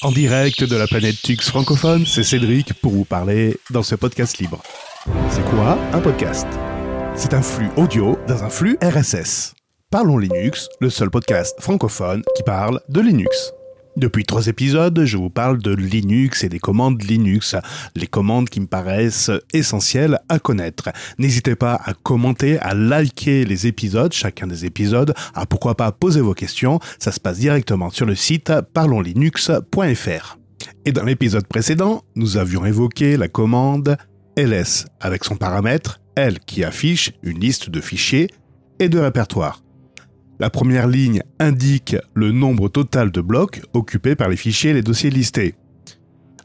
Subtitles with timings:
[0.00, 4.38] En direct de la planète Tux francophone, c'est Cédric pour vous parler dans ce podcast
[4.38, 4.62] libre.
[5.28, 6.46] C'est quoi un podcast?
[7.16, 9.54] C'est un flux audio dans un flux RSS.
[9.90, 13.52] Parlons Linux, le seul podcast francophone qui parle de Linux.
[13.98, 17.56] Depuis trois épisodes, je vous parle de Linux et des commandes Linux,
[17.96, 20.90] les commandes qui me paraissent essentielles à connaître.
[21.18, 26.20] N'hésitez pas à commenter, à liker les épisodes, chacun des épisodes, à pourquoi pas poser
[26.20, 30.38] vos questions, ça se passe directement sur le site parlonslinux.fr.
[30.84, 33.96] Et dans l'épisode précédent, nous avions évoqué la commande
[34.36, 38.28] ls avec son paramètre L qui affiche une liste de fichiers
[38.78, 39.60] et de répertoires.
[40.40, 44.82] La première ligne indique le nombre total de blocs occupés par les fichiers et les
[44.82, 45.56] dossiers listés.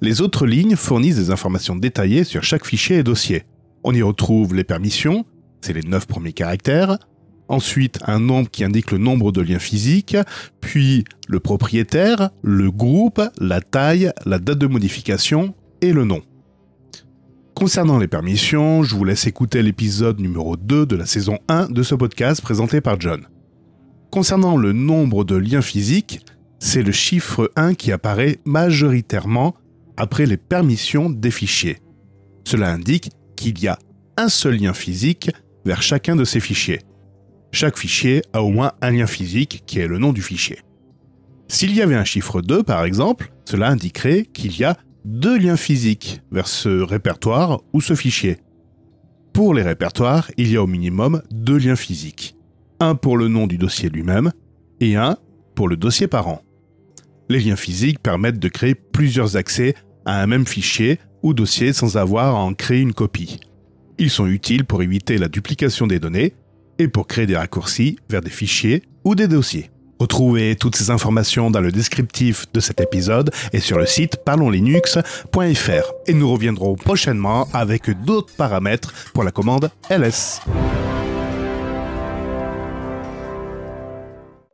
[0.00, 3.44] Les autres lignes fournissent des informations détaillées sur chaque fichier et dossier.
[3.84, 5.26] On y retrouve les permissions,
[5.60, 6.96] c'est les 9 premiers caractères,
[7.48, 10.16] ensuite un nombre qui indique le nombre de liens physiques,
[10.62, 16.22] puis le propriétaire, le groupe, la taille, la date de modification et le nom.
[17.54, 21.82] Concernant les permissions, je vous laisse écouter l'épisode numéro 2 de la saison 1 de
[21.82, 23.26] ce podcast présenté par John.
[24.12, 26.20] Concernant le nombre de liens physiques,
[26.58, 29.54] c'est le chiffre 1 qui apparaît majoritairement
[29.96, 31.78] après les permissions des fichiers.
[32.44, 33.78] Cela indique qu'il y a
[34.18, 35.30] un seul lien physique
[35.64, 36.80] vers chacun de ces fichiers.
[37.52, 40.58] Chaque fichier a au moins un lien physique qui est le nom du fichier.
[41.48, 45.56] S'il y avait un chiffre 2 par exemple, cela indiquerait qu'il y a deux liens
[45.56, 48.36] physiques vers ce répertoire ou ce fichier.
[49.32, 52.36] Pour les répertoires, il y a au minimum deux liens physiques
[52.82, 54.32] un pour le nom du dossier lui-même
[54.80, 55.16] et un
[55.54, 56.42] pour le dossier parent.
[57.28, 61.96] Les liens physiques permettent de créer plusieurs accès à un même fichier ou dossier sans
[61.96, 63.38] avoir à en créer une copie.
[63.98, 66.34] Ils sont utiles pour éviter la duplication des données
[66.78, 69.70] et pour créer des raccourcis vers des fichiers ou des dossiers.
[70.00, 75.92] Retrouvez toutes ces informations dans le descriptif de cet épisode et sur le site parlonslinux.fr.
[76.08, 80.40] Et nous reviendrons prochainement avec d'autres paramètres pour la commande ls.